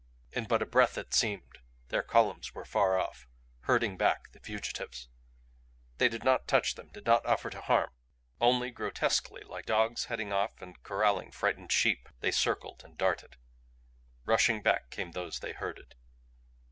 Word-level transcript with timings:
In 0.31 0.45
but 0.45 0.63
a 0.63 0.65
breath, 0.65 0.97
it 0.97 1.13
seemed, 1.13 1.59
their 1.89 2.01
columns 2.01 2.55
were 2.55 2.65
far 2.65 2.97
off, 2.97 3.27
herding 3.65 3.97
back 3.97 4.31
the 4.31 4.39
fugitives. 4.39 5.09
They 5.99 6.09
did 6.09 6.23
not 6.23 6.47
touch 6.47 6.73
them, 6.73 6.87
did 6.91 7.05
not 7.05 7.23
offer 7.23 7.51
to 7.51 7.61
harm 7.61 7.91
only, 8.39 8.71
grotesquely, 8.71 9.43
like 9.43 9.67
dogs 9.67 10.05
heading 10.05 10.33
off 10.33 10.59
and 10.59 10.81
corraling 10.81 11.29
frightened 11.29 11.71
sheep, 11.71 12.09
they 12.19 12.31
circled 12.31 12.83
and 12.83 12.97
darted. 12.97 13.37
Rushing 14.25 14.63
back 14.63 14.89
came 14.89 15.11
those 15.11 15.37
they 15.39 15.51
herded. 15.53 15.93